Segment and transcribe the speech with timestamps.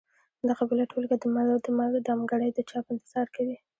[0.47, 1.17] دغه بله ټولګه
[2.07, 3.57] دمګړۍ د چاپ انتظار کوي.